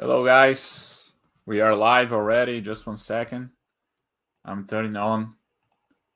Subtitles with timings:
[0.00, 1.12] Hello, guys.
[1.44, 2.62] We are live already.
[2.62, 3.50] Just one second.
[4.46, 5.34] I'm turning on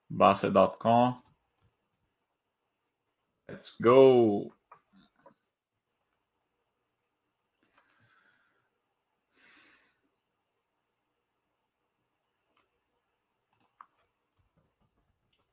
[0.09, 1.19] basset.com.
[3.47, 4.55] Let's go.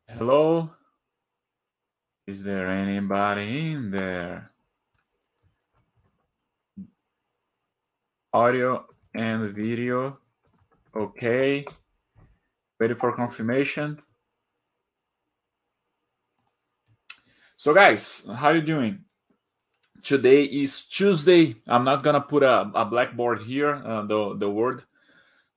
[0.08, 0.70] Hello.
[2.28, 4.51] Is there anybody in there?
[8.34, 10.18] Audio and video.
[10.96, 11.66] Okay.
[12.80, 14.02] Ready for confirmation?
[17.58, 19.00] So guys, how are you doing?
[20.02, 21.58] Today is Tuesday.
[21.68, 24.84] I'm not gonna put a, a blackboard here, uh, the the word,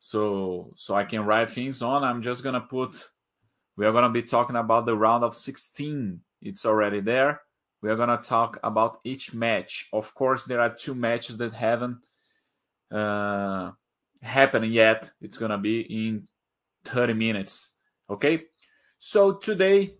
[0.00, 2.02] so so I can write things on.
[2.02, 3.08] I'm just gonna put.
[3.76, 6.22] We are gonna be talking about the round of 16.
[6.42, 7.42] It's already there.
[7.82, 9.88] We are gonna talk about each match.
[9.92, 11.98] Of course, there are two matches that haven't
[12.94, 13.72] uh,
[14.22, 15.10] happened yet.
[15.20, 16.28] It's gonna be in
[16.84, 17.74] 30 minutes.
[18.08, 18.44] Okay.
[18.98, 19.96] So today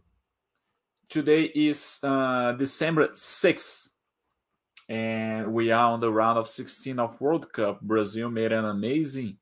[1.09, 3.89] today is uh, December 6th,
[4.89, 7.81] and we are on the round of 16 of World Cup.
[7.81, 9.39] Brazil made an amazing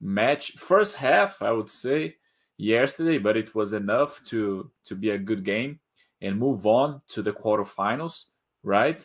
[0.00, 0.52] match.
[0.52, 2.16] First half, I would say,
[2.56, 5.80] yesterday, but it was enough to to be a good game
[6.20, 8.26] and move on to the quarterfinals,
[8.62, 9.04] right?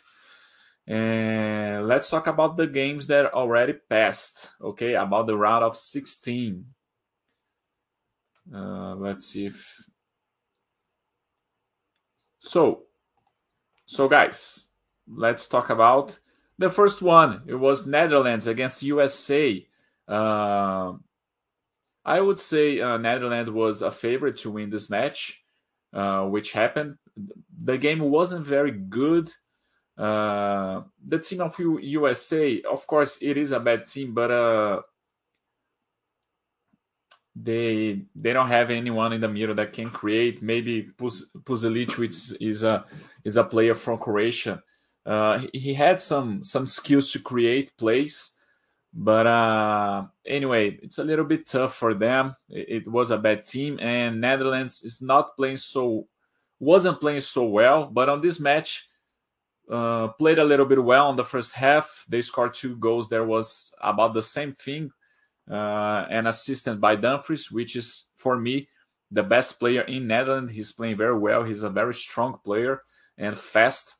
[0.86, 4.52] And let's talk about the games that already passed.
[4.60, 6.66] Okay, about the round of 16.
[8.54, 9.86] Uh, let's see if
[12.38, 12.84] so,
[13.86, 14.68] so guys,
[15.08, 16.20] let's talk about
[16.58, 17.42] the first one.
[17.48, 19.66] It was Netherlands against USA.
[20.06, 20.92] Uh,
[22.04, 25.42] I would say uh, Netherlands was a favorite to win this match,
[25.92, 26.98] uh, which happened.
[27.64, 29.32] The game wasn't very good.
[29.96, 34.82] Uh, the team of USA, of course, it is a bad team, but uh,
[37.34, 40.42] they they don't have anyone in the middle that can create.
[40.42, 42.84] Maybe Pulisic, which is a
[43.24, 44.62] is a player from Croatia.
[45.04, 48.32] Uh, he had some some skills to create plays,
[48.92, 52.34] but uh, anyway, it's a little bit tough for them.
[52.48, 56.08] It, it, was a bad team, and Netherlands is not playing so
[56.58, 57.86] wasn't playing so well.
[57.86, 58.88] But on this match,
[59.70, 62.04] uh, played a little bit well on the first half.
[62.08, 63.08] They scored two goals.
[63.08, 64.90] There was about the same thing
[65.50, 68.68] uh, assisted by Dumfries, which is for me
[69.10, 70.52] the best player in Netherlands.
[70.52, 71.44] He's playing very well.
[71.44, 72.82] He's a very strong player
[73.16, 73.96] and fast.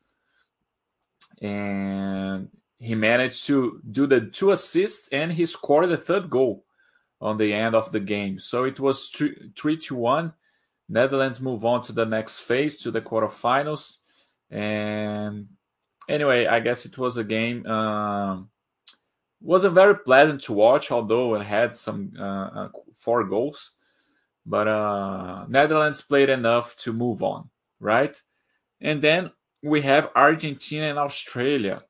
[1.41, 6.65] And he managed to do the two assists and he scored the third goal
[7.19, 8.39] on the end of the game.
[8.39, 10.33] So it was three, three to one.
[10.89, 13.97] Netherlands move on to the next phase to the quarterfinals.
[14.49, 15.47] And
[16.07, 18.49] anyway, I guess it was a game um,
[19.41, 23.71] wasn't very pleasant to watch, although it had some uh, uh, four goals.
[24.45, 28.21] But uh, Netherlands played enough to move on, right?
[28.79, 29.31] And then
[29.61, 31.83] we have Argentina and Australia.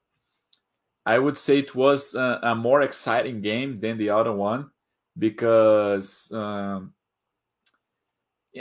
[1.06, 4.72] I would say it was a, a more exciting game than the other one
[5.18, 6.94] because um,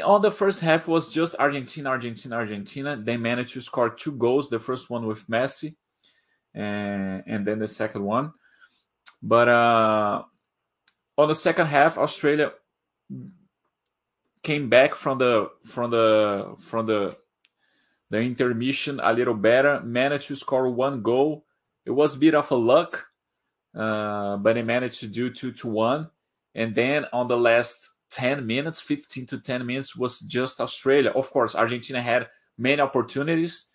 [0.05, 2.97] on the first half was just Argentina, Argentina, Argentina.
[2.97, 4.51] They managed to score two goals.
[4.51, 5.77] The first one with Messi,
[6.55, 8.33] and, and then the second one.
[9.23, 10.23] But uh,
[11.19, 12.53] on the second half, Australia
[14.43, 17.17] came back from the from the from the
[18.11, 21.45] the intermission a little better, managed to score one goal.
[21.85, 23.09] It was a bit of a luck,
[23.75, 26.11] uh, but they managed to do two to one.
[26.55, 31.11] And then on the last 10 minutes, 15 to 10 minutes was just Australia.
[31.11, 33.69] Of course, Argentina had many opportunities,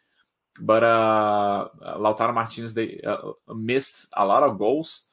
[0.59, 1.67] but uh,
[1.97, 5.11] Lautaro Martinez they uh, missed a lot of goals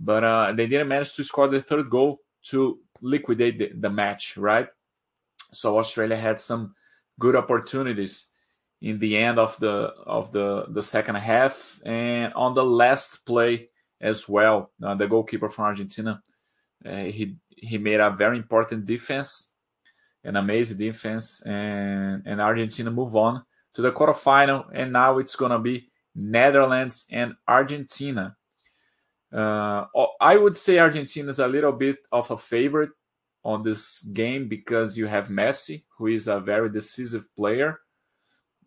[0.00, 4.36] but uh, they didn't manage to score the third goal to liquidate the, the match,
[4.38, 4.68] right?
[5.52, 6.74] So Australia had some
[7.18, 8.30] good opportunities
[8.80, 13.68] in the end of the of the the second half and on the last play
[14.00, 14.72] as well.
[14.82, 16.22] Uh, the goalkeeper from Argentina,
[16.86, 19.54] uh, he he made a very important defense,
[20.24, 25.58] an amazing defense, and and Argentina move on to the quarterfinal, and now it's gonna
[25.58, 28.36] be Netherlands and Argentina.
[29.32, 29.84] Uh,
[30.20, 32.90] I would say Argentina is a little bit of a favorite
[33.44, 37.80] on this game because you have Messi, who is a very decisive player.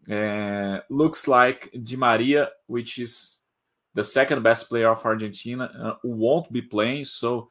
[0.09, 3.37] Uh, looks like Di Maria, which is
[3.93, 7.05] the second best player of Argentina, uh, won't be playing.
[7.05, 7.49] So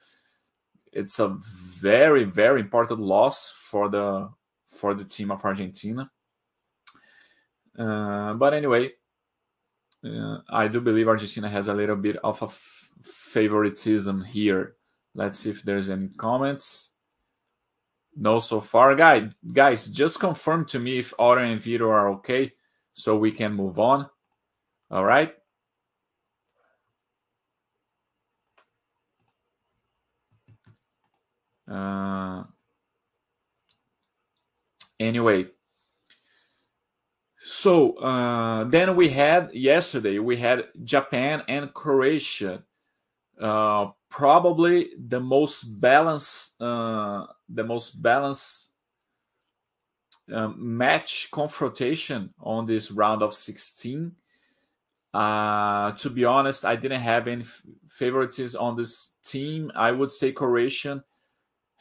[0.93, 1.37] it's a
[1.81, 4.31] very, very important loss for the
[4.69, 6.11] for the team of Argentina.
[7.79, 8.91] Uh, but anyway,
[10.05, 14.77] uh, I do believe Argentina has a little bit of a f- favoritism here.
[15.15, 16.93] Let's see if there's any comments.
[18.15, 22.53] No, so far, guy, guys, just confirm to me if Otto and Vito are okay,
[22.93, 24.09] so we can move on.
[24.91, 25.35] All right.
[31.71, 32.45] Uh,
[34.99, 35.47] anyway,
[37.39, 42.63] so uh, then we had yesterday we had Japan and Croatia.
[43.41, 48.71] Uh, probably the most balanced, uh, the most balanced
[50.33, 54.13] um, match confrontation on this round of 16.
[55.13, 57.45] Uh, to be honest, I didn't have any
[57.89, 59.73] favorites on this team.
[59.75, 61.03] I would say Croatian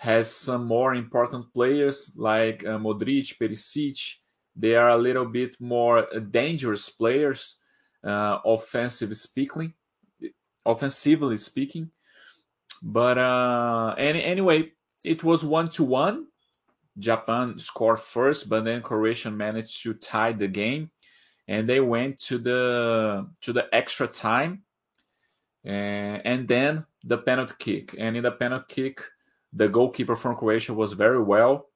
[0.02, 4.16] has some more important players like uh, Modric, Perisic,
[4.56, 7.60] they are a little bit more dangerous players,
[8.04, 9.76] uh, offensive speaking,
[10.66, 11.92] offensively speaking.
[12.82, 14.72] But uh, any, anyway,
[15.04, 16.26] it was one to one.
[16.98, 20.90] Japan scored first, but then Croatia managed to tie the game,
[21.48, 24.64] and they went to the to the extra time,
[25.64, 27.96] and, and then the penalty kick.
[28.00, 29.02] And in the penalty kick,
[29.54, 31.68] the goalkeeper from Croatia was very well.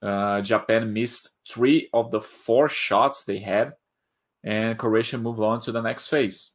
[0.00, 3.74] Uh, Japan missed three of the four shots they had,
[4.42, 6.52] and Croatia moved on to the next phase.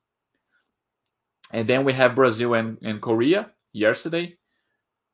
[1.52, 4.38] And then we have Brazil and, and Korea yesterday.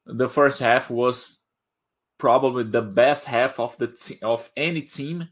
[0.06, 1.44] The first half was
[2.18, 5.30] probably the best half of the te- of any team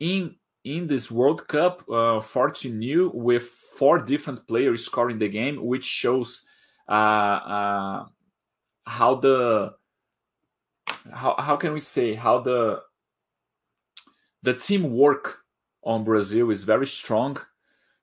[0.00, 1.84] in in this World Cup.
[1.90, 6.46] Uh, 14 new with four different players scoring the game, which shows
[6.88, 8.06] uh, uh,
[8.86, 9.74] how the
[11.12, 12.82] how how can we say how the
[14.42, 15.38] the teamwork
[15.82, 17.38] on Brazil is very strong.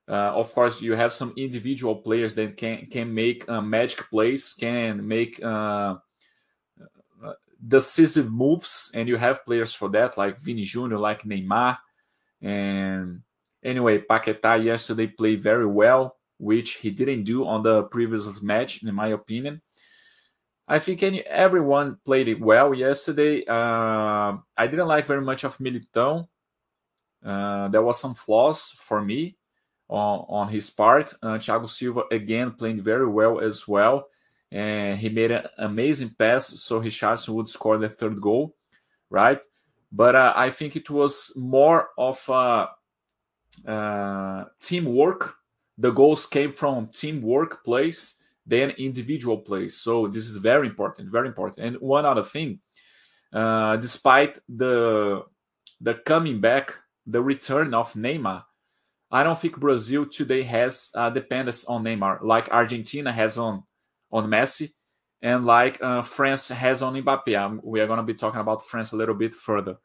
[0.08, 4.54] Uh, of course, you have some individual players that can can make uh, magic plays,
[4.54, 5.96] can make uh,
[7.24, 7.34] uh
[7.66, 11.78] decisive moves, and you have players for that, like Vini Jr., like Neymar,
[12.42, 13.22] and
[13.64, 18.94] anyway, Paquetá yesterday played very well, which he didn't do on the previous match, in
[18.94, 19.62] my opinion.
[20.72, 23.44] I think any, everyone played it well yesterday.
[23.46, 26.30] Uh, I didn't like very much of Militão.
[27.22, 29.36] Uh, there was some flaws for me
[29.90, 31.14] on, on his part.
[31.22, 34.08] Uh, Thiago Silva again played very well as well,
[34.50, 38.56] and he made an amazing pass so Richarlison would score the third goal,
[39.10, 39.42] right?
[39.92, 42.70] But uh, I think it was more of a
[43.70, 45.36] uh, teamwork.
[45.78, 48.21] The goals came from teamwork plays
[48.52, 49.78] than individual plays.
[49.78, 51.66] So this is very important, very important.
[51.66, 52.60] And one other thing,
[53.34, 55.24] uh, despite the
[55.80, 56.76] the coming back,
[57.08, 58.44] the return of Neymar,
[59.10, 63.64] I don't think Brazil today has uh, dependence on Neymar like Argentina has on
[64.12, 64.72] on Messi,
[65.22, 67.34] and like uh, France has on Mbappe.
[67.40, 69.78] Um, we are going to be talking about France a little bit further,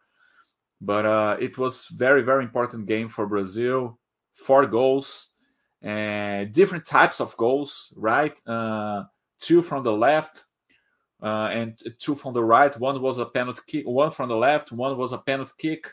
[0.80, 4.00] but uh, it was very very important game for Brazil.
[4.34, 5.35] Four goals
[5.86, 8.36] and different types of goals, right?
[8.44, 9.04] Uh,
[9.38, 10.44] two from the left
[11.22, 12.76] uh, and two from the right.
[12.80, 15.86] One was a penalty kick, one from the left, one was a penalty kick,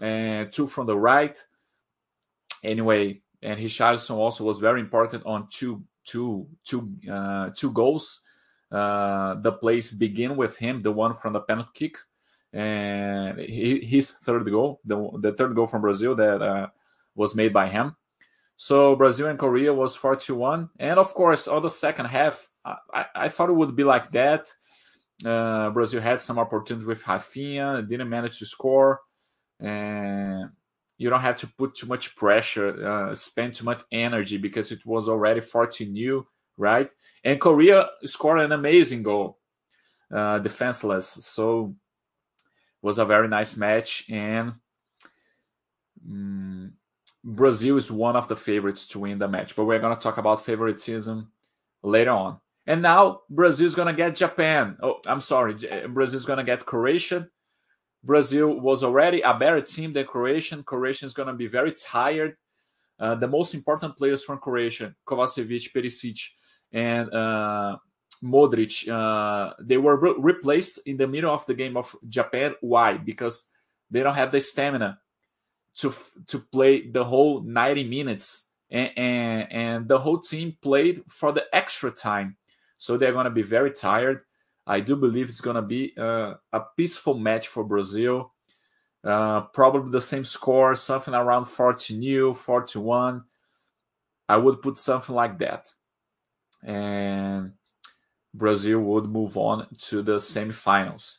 [0.00, 1.36] and two from the right.
[2.62, 8.22] Anyway, and Richarlison also was very important on two, two, two, uh, two goals.
[8.70, 11.98] Uh, the plays begin with him, the one from the penalty kick,
[12.52, 16.68] and his third goal, the, the third goal from Brazil that uh,
[17.16, 17.96] was made by him.
[18.60, 20.70] So Brazil and Korea was 4 to 1.
[20.80, 24.52] And of course, on the second half, I, I thought it would be like that.
[25.24, 29.00] Uh, Brazil had some opportunities with Rafinha, didn't manage to score.
[29.60, 30.50] And
[30.96, 34.84] you don't have to put too much pressure, uh, spend too much energy because it
[34.84, 36.90] was already 14 new, right?
[37.22, 39.38] And Korea scored an amazing goal,
[40.12, 41.06] uh, defenseless.
[41.06, 41.76] So
[42.82, 44.10] was a very nice match.
[44.10, 44.54] And
[46.10, 46.72] um,
[47.24, 50.18] Brazil is one of the favorites to win the match, but we're going to talk
[50.18, 51.30] about favoritism
[51.82, 52.38] later on.
[52.66, 54.76] And now Brazil is going to get Japan.
[54.82, 55.54] Oh, I'm sorry.
[55.88, 57.28] Brazil is going to get Croatia.
[58.04, 60.62] Brazil was already a better team than Croatia.
[60.62, 62.36] Croatia is going to be very tired.
[62.98, 66.20] Uh, the most important players from Croatia, Kovacevic, Perisic,
[66.72, 67.76] and uh,
[68.22, 72.54] Modric, uh, they were re- replaced in the middle of the game of Japan.
[72.60, 72.98] Why?
[72.98, 73.50] Because
[73.90, 74.98] they don't have the stamina
[75.78, 75.94] to
[76.26, 81.44] to play the whole 90 minutes and, and, and the whole team played for the
[81.52, 82.36] extra time
[82.76, 84.20] so they're going to be very tired
[84.66, 88.32] i do believe it's going to be uh, a peaceful match for brazil
[89.04, 93.24] uh, probably the same score something around 40 new 41
[94.28, 95.68] I would put something like that.
[96.62, 97.52] And
[98.34, 101.18] Brazil would move on to the semifinals.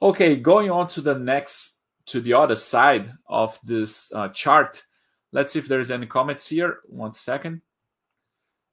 [0.00, 1.77] Okay, going on to the next,
[2.08, 4.82] to the other side of this uh, chart.
[5.32, 6.78] Let's see if there's any comments here.
[6.86, 7.62] One second.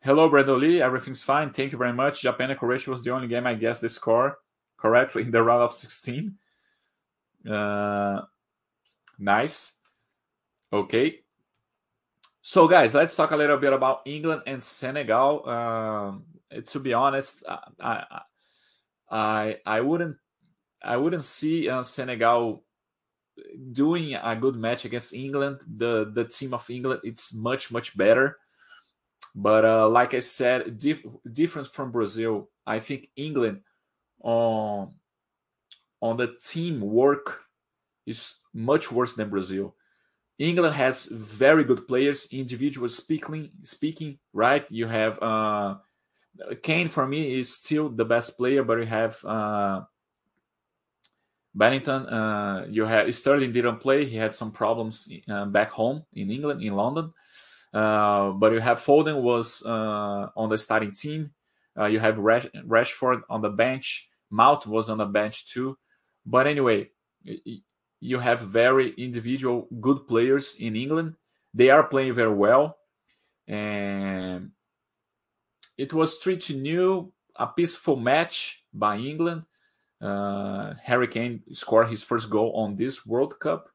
[0.01, 0.81] Hello, Brandon Lee.
[0.81, 1.51] Everything's fine.
[1.51, 2.21] Thank you very much.
[2.21, 4.37] Japan and Croatia was the only game I guessed the score
[4.77, 6.37] correctly in the round of 16.
[7.49, 8.21] Uh,
[9.19, 9.75] nice.
[10.71, 11.19] Okay.
[12.41, 15.49] So, guys, let's talk a little bit about England and Senegal.
[15.49, 16.25] Um,
[16.63, 17.43] to be honest,
[17.79, 18.21] I,
[19.09, 20.17] I, I wouldn't,
[20.83, 22.63] I wouldn't see uh, Senegal
[23.71, 25.61] doing a good match against England.
[25.67, 28.37] The the team of England it's much much better.
[29.35, 33.61] But uh, like I said, dif- different from Brazil, I think England
[34.21, 34.93] on
[36.01, 37.43] on the team work
[38.05, 39.75] is much worse than Brazil.
[40.37, 43.51] England has very good players, individual speaking.
[43.63, 44.65] Speaking, right?
[44.69, 45.75] You have uh,
[46.61, 49.81] Kane for me is still the best player, but you have uh,
[51.55, 52.05] Bellingham.
[52.07, 56.61] Uh, you have Sterling didn't play; he had some problems uh, back home in England,
[56.61, 57.13] in London.
[57.73, 61.31] Uh, but you have Foden was uh, on the starting team.
[61.77, 64.09] Uh, you have Rash- Rashford on the bench.
[64.29, 65.77] Mount was on the bench too.
[66.25, 66.89] But anyway,
[67.99, 71.15] you have very individual good players in England.
[71.53, 72.77] They are playing very well,
[73.47, 74.51] and
[75.77, 79.43] it was three to new, a peaceful match by England.
[80.01, 83.69] Uh, Harry Kane scored his first goal on this World Cup,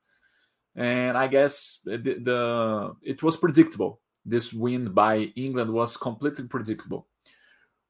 [0.74, 4.00] and I guess the, the it was predictable.
[4.24, 7.08] This win by England was completely predictable.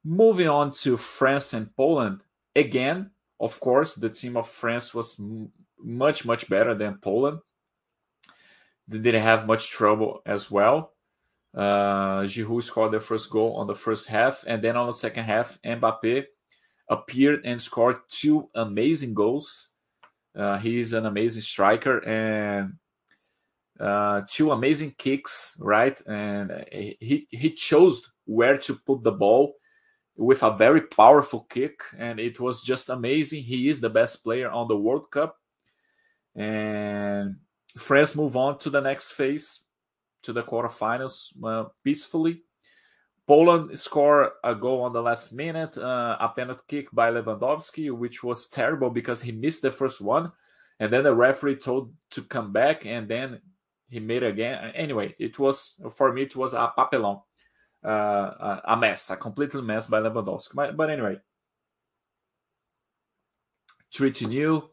[0.05, 2.23] Moving on to France and Poland,
[2.55, 5.21] again, of course, the team of France was
[5.79, 7.41] much much better than Poland.
[8.87, 10.95] They didn't have much trouble as well.
[11.55, 15.25] Uh, Giroud scored the first goal on the first half, and then on the second
[15.25, 16.27] half, Mbappe
[16.91, 19.71] appeared and scored two amazing goals.
[20.37, 22.75] Uh, he's an amazing striker and
[23.81, 25.99] uh, two amazing kicks, right?
[26.07, 29.55] And he he chose where to put the ball
[30.17, 33.43] with a very powerful kick, and it was just amazing.
[33.43, 35.39] He is the best player on the World Cup,
[36.35, 37.37] and
[37.79, 39.65] France move on to the next phase,
[40.23, 42.43] to the quarterfinals uh, peacefully.
[43.31, 48.25] Poland scored a goal on the last minute, uh, a penalty kick by Lewandowski, which
[48.25, 50.33] was terrible because he missed the first one,
[50.81, 53.41] and then the referee told to come back, and then
[53.89, 54.73] he made again.
[54.75, 57.23] Anyway, it was for me it was a papelon,
[57.85, 60.53] uh, a mess, a completely mess by Lewandowski.
[60.53, 61.21] But, but anyway,
[63.95, 64.69] three to new,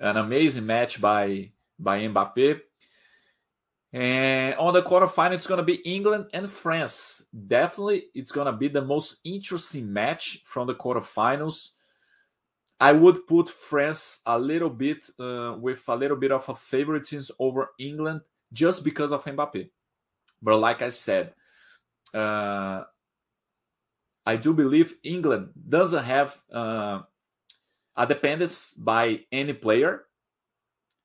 [0.00, 2.62] an amazing match by by Mbappe.
[3.92, 7.26] And on the quarterfinal, it's going to be England and France.
[7.46, 11.72] Definitely, it's going to be the most interesting match from the quarterfinals.
[12.80, 17.36] I would put France a little bit uh, with a little bit of a favoritism
[17.38, 18.22] over England
[18.52, 19.68] just because of Mbappe.
[20.40, 21.34] But like I said,
[22.14, 22.82] uh,
[24.24, 27.02] I do believe England doesn't have uh,
[27.94, 30.04] a dependence by any player.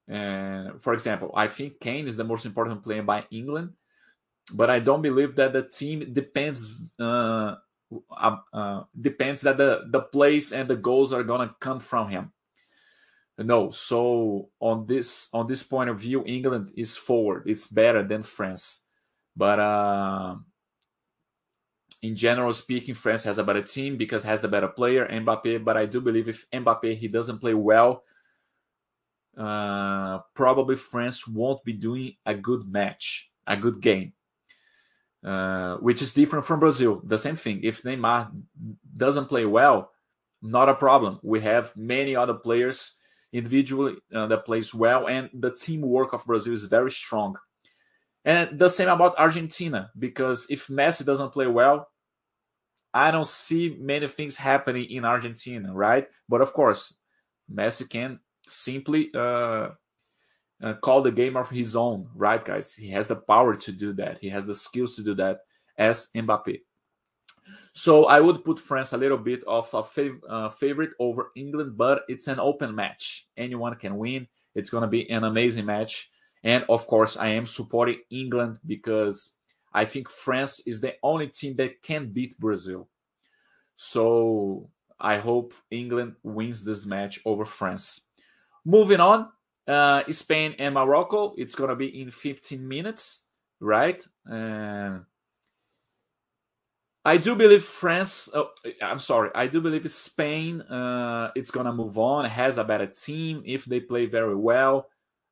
[0.08, 3.74] And for example, I think Kane is the most important player by England,
[4.54, 7.56] but I don't believe that the team depends uh,
[8.12, 12.32] uh, uh, depends that the the plays and the goals are gonna come from him.
[13.38, 17.44] No, so on this on this point of view, England is forward.
[17.46, 18.86] It's better than France,
[19.36, 20.36] but uh,
[22.02, 25.64] in general speaking, France has a better team because has the better player, Mbappe.
[25.64, 28.04] But I do believe if Mbappe he doesn't play well
[29.38, 34.14] uh, probably France won't be doing a good match, a good game,
[35.24, 37.02] uh, which is different from Brazil.
[37.04, 37.62] The same thing.
[37.64, 38.32] If Neymar
[38.96, 39.92] doesn't play well,
[40.42, 41.20] not a problem.
[41.24, 42.94] We have many other players
[43.34, 47.36] individually uh, that plays well, and the teamwork of Brazil is very strong.
[48.26, 51.90] And the same about Argentina, because if Messi doesn't play well,
[52.94, 56.08] I don't see many things happening in Argentina, right?
[56.28, 56.98] But of course,
[57.54, 59.70] Messi can simply uh,
[60.62, 62.74] uh, call the game of his own, right, guys?
[62.74, 64.20] He has the power to do that.
[64.20, 65.40] He has the skills to do that
[65.78, 66.62] as Mbappe.
[67.74, 71.78] So I would put France a little bit of a fav- uh, favorite over England,
[71.78, 73.28] but it's an open match.
[73.38, 74.28] Anyone can win.
[74.56, 76.10] It's going to be an amazing match.
[76.44, 79.36] And of course, I am supporting England because
[79.74, 82.90] I think France is the only team that can beat Brazil.
[83.76, 88.07] So I hope England wins this match over France.
[88.68, 89.30] Moving on,
[89.66, 91.34] uh, Spain and Morocco.
[91.38, 93.28] It's gonna be in 15 minutes,
[93.62, 94.06] right?
[94.30, 95.00] Uh,
[97.06, 98.28] I do believe France.
[98.34, 98.50] Oh,
[98.82, 99.30] I'm sorry.
[99.34, 100.60] I do believe Spain.
[100.64, 102.26] Uh, it's gonna move on.
[102.26, 104.90] Has a better team if they play very well.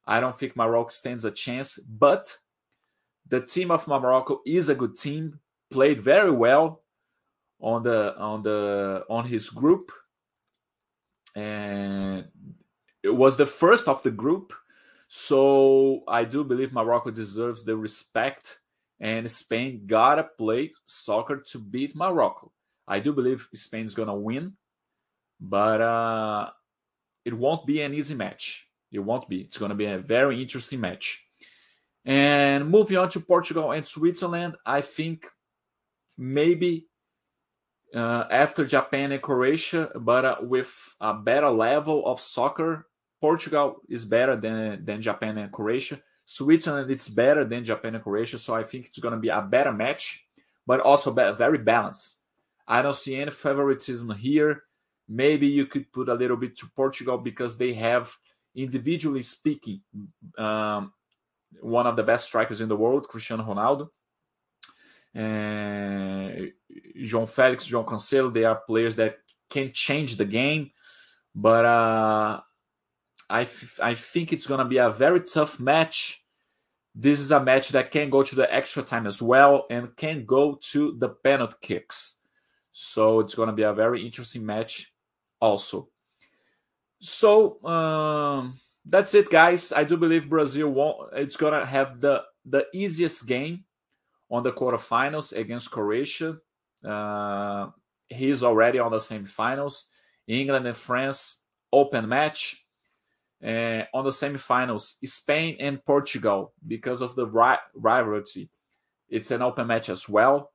[0.08, 2.38] I don't think Morocco stands a chance, but
[3.28, 5.42] the team of Morocco is a good team.
[5.72, 6.84] Played very well
[7.60, 9.92] on the on the on his group,
[11.36, 12.30] and
[13.14, 14.54] was the first of the group.
[15.08, 18.60] So I do believe Morocco deserves the respect,
[19.00, 22.52] and Spain gotta play soccer to beat Morocco.
[22.88, 24.54] I do believe Spain's gonna win,
[25.40, 26.50] but uh,
[27.24, 28.68] it won't be an easy match.
[28.92, 29.42] It won't be.
[29.42, 31.26] It's gonna be a very interesting match.
[32.04, 35.28] And moving on to Portugal and Switzerland, I think
[36.18, 36.88] maybe
[37.94, 42.88] uh, after Japan and Croatia, but uh, with a better level of soccer,
[43.28, 45.98] Portugal is better than, than Japan and Croatia.
[46.26, 49.42] Switzerland it's better than Japan and Croatia, so I think it's going to be a
[49.42, 50.04] better match,
[50.70, 51.10] but also
[51.46, 52.22] very balanced.
[52.68, 54.52] I don't see any favoritism here.
[55.08, 58.06] Maybe you could put a little bit to Portugal because they have,
[58.56, 59.82] individually speaking,
[60.38, 60.94] um,
[61.62, 63.90] one of the best strikers in the world, Cristiano Ronaldo.
[65.14, 66.52] And
[67.10, 69.18] João Felix, João Cancelo, they are players that
[69.50, 70.72] can change the game.
[71.34, 72.42] But uh,
[73.30, 76.24] I, f- I think it's going to be a very tough match.
[76.94, 80.26] This is a match that can go to the extra time as well and can
[80.26, 82.18] go to the penalty kicks.
[82.72, 84.94] So it's going to be a very interesting match
[85.40, 85.90] also.
[87.00, 89.74] So, um, that's it, guys.
[89.74, 91.14] I do believe Brazil won't.
[91.14, 93.66] It's gonna have the the easiest game
[94.30, 96.38] on the quarterfinals against Croatia.
[96.84, 97.70] Uh,
[98.08, 99.88] he's already on the semifinals.
[100.28, 102.65] England and France open match.
[103.44, 108.50] Uh, on the semifinals, Spain and Portugal because of the ri- rivalry.
[109.10, 110.52] It's an open match as well,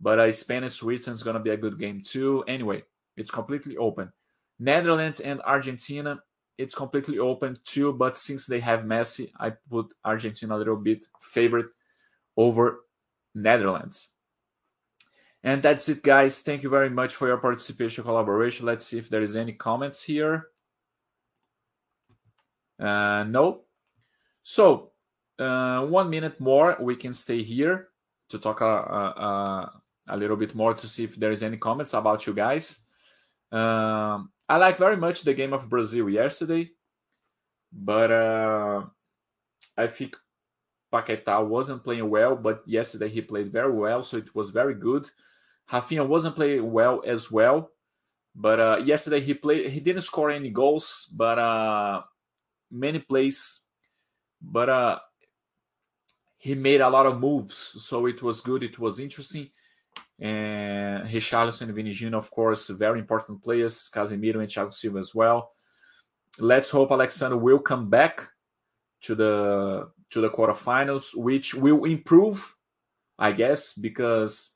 [0.00, 2.44] but uh, Spain and Switzerland is going to be a good game too.
[2.46, 2.82] Anyway,
[3.16, 4.12] it's completely open.
[4.58, 6.20] Netherlands and Argentina
[6.58, 7.92] it's completely open too.
[7.92, 11.66] But since they have Messi, I put Argentina a little bit favorite
[12.36, 12.80] over
[13.34, 14.10] Netherlands.
[15.42, 16.40] And that's it, guys.
[16.40, 18.64] Thank you very much for your participation, collaboration.
[18.64, 20.48] Let's see if there is any comments here.
[22.78, 23.62] Uh, no.
[24.42, 24.92] So,
[25.38, 27.88] uh, one minute more, we can stay here
[28.28, 29.68] to talk uh, uh,
[30.08, 32.80] a little bit more to see if there is any comments about you guys.
[33.52, 36.70] Um, I like very much the game of Brazil yesterday,
[37.72, 38.82] but uh,
[39.76, 40.16] I think
[40.92, 45.08] Paquetá wasn't playing well, but yesterday he played very well, so it was very good.
[45.70, 47.70] Rafinha wasn't playing well as well,
[48.34, 49.70] but uh, yesterday he played.
[49.70, 52.02] He didn't score any goals, but uh,
[52.74, 53.60] many plays.
[54.42, 54.98] But uh,
[56.36, 58.62] he made a lot of moves, so it was good.
[58.62, 59.50] It was interesting
[60.18, 63.90] and Richarlison and Vinicius, of course, very important players.
[63.92, 65.52] Casemiro and Thiago Silva as well.
[66.38, 68.28] Let's hope Alex Sandro will come back
[69.02, 72.54] to the to the quarterfinals, which will improve,
[73.18, 74.52] I guess, because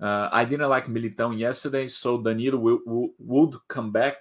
[0.00, 4.16] uh, I didn't like Militão yesterday, so Danilo will, will, would come back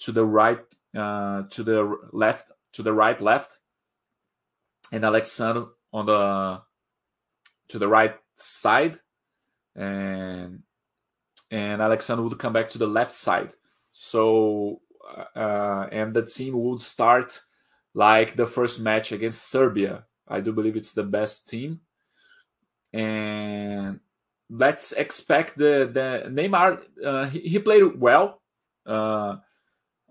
[0.00, 0.58] to the right,
[0.96, 3.58] uh, to the left, to the right, left,
[4.90, 6.62] and Alex Sandro on the
[7.68, 8.98] to the right side
[9.74, 10.62] and
[11.50, 13.52] and Alex Sandro would come back to the left side.
[13.92, 14.80] So
[15.36, 17.40] uh, and the team would start
[17.94, 20.04] like the first match against Serbia.
[20.26, 21.80] I do believe it's the best team,
[22.92, 24.00] and
[24.48, 26.82] let's expect the the Neymar.
[27.04, 28.40] Uh, he, he, played well
[28.86, 29.36] uh,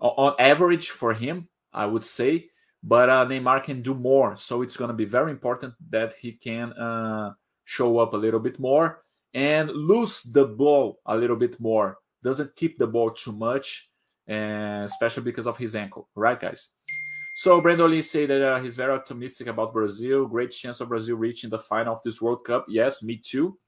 [0.08, 2.48] on average for him, I would say.
[2.82, 6.32] But uh, Neymar can do more, so it's going to be very important that he
[6.32, 7.32] can uh,
[7.64, 11.98] show up a little bit more and lose the ball a little bit more.
[12.24, 13.88] Doesn't keep the ball too much,
[14.26, 16.70] especially because of his ankle, right, guys?
[17.34, 20.26] So Brandon Lee say that uh, he's very optimistic about Brazil.
[20.26, 22.66] Great chance of Brazil reaching the final of this World Cup.
[22.68, 23.58] Yes, me too.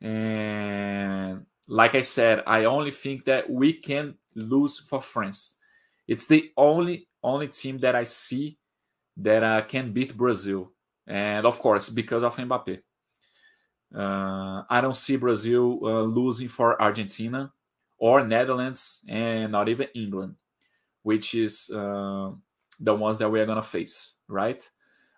[0.00, 5.54] And like I said, I only think that we can lose for France.
[6.06, 8.58] It's the only only team that I see
[9.16, 10.72] that uh, can beat Brazil,
[11.06, 12.80] and of course because of Mbappe.
[13.94, 17.52] Uh, I don't see Brazil uh, losing for Argentina
[17.98, 20.34] or Netherlands and not even England,
[21.02, 22.32] which is uh,
[22.78, 24.68] the ones that we are going to face, right?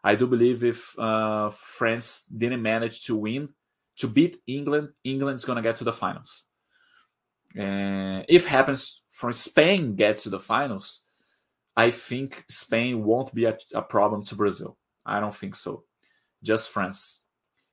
[0.05, 3.49] I do believe if uh, France didn't manage to win,
[3.97, 6.45] to beat England, England's going to get to the finals.
[7.59, 11.01] And if happens for Spain get to the finals,
[11.77, 14.79] I think Spain won't be a, a problem to Brazil.
[15.05, 15.85] I don't think so.
[16.43, 17.25] Just France.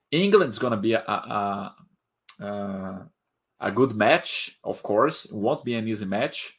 [0.10, 1.76] England's going to be a, a,
[2.42, 3.00] uh,
[3.60, 4.58] a good match.
[4.64, 6.58] Of course, it won't be an easy match.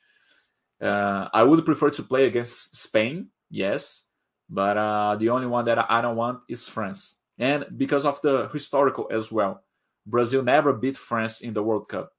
[0.81, 4.07] Uh, I would prefer to play against Spain, yes,
[4.49, 8.49] but uh, the only one that I don't want is France, and because of the
[8.53, 9.63] historical as well.
[10.05, 12.13] Brazil never beat France in the World Cup.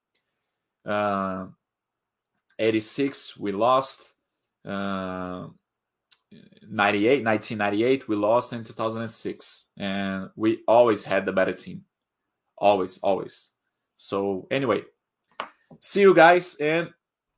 [0.88, 1.48] Uh,
[2.58, 4.14] 86 we lost.
[4.66, 5.48] Uh,
[6.70, 11.84] 98, 1998 we lost in 2006, and we always had the better team,
[12.58, 13.52] always, always.
[13.96, 14.84] So anyway,
[15.80, 16.90] see you guys and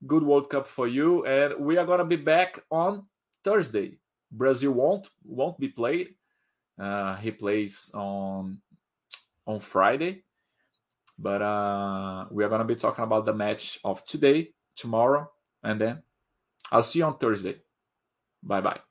[0.07, 1.25] good World Cup for you.
[1.25, 3.05] And we are gonna be back on
[3.43, 3.99] Thursday.
[4.31, 6.15] Brazil won't won't be played.
[6.79, 8.61] Uh, he plays on
[9.45, 10.23] on Friday,
[11.19, 15.29] but uh, we are gonna be talking about the match of today, tomorrow,
[15.63, 16.03] and then
[16.71, 17.61] I'll see you on Thursday.
[18.43, 18.88] Bye bye.